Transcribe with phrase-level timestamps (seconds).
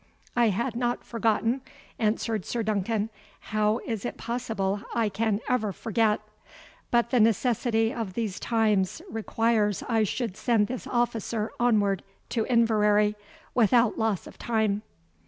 [0.35, 1.61] "I had not forgotten,"
[1.99, 3.11] answered Sir Duncan;
[3.53, 6.21] "how is it possible I can ever forget?
[6.89, 13.13] but the necessity of the times requires I should send this officer onward to Inverary,
[13.53, 14.81] without loss of time."